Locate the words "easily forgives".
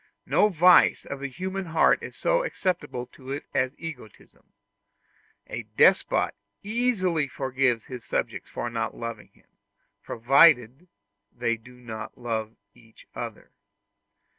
6.63-7.85